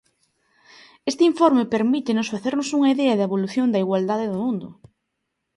[1.09, 4.67] Este informe permítenos facernos unha idea da evolución da igualdade do mundo.